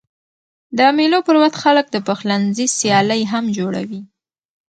د 0.77 0.79
مېلو 0.97 1.19
پر 1.27 1.35
وخت 1.41 1.55
خلک 1.63 1.85
د 1.91 1.97
پخلنځي 2.07 2.65
سیالۍ 2.77 3.21
هم 3.31 3.45
جوړوي. 3.57 4.01